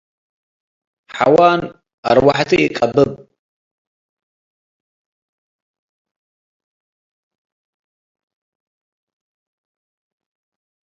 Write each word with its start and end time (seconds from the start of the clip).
ሐዋን 1.17 1.59
አርወሐቱ 2.09 2.49
ኢቀብብ 2.67 3.09